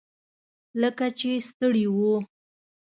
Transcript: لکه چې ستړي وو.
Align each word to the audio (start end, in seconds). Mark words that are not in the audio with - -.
لکه 0.81 1.05
چې 1.19 1.29
ستړي 1.49 1.85
وو. 1.95 2.15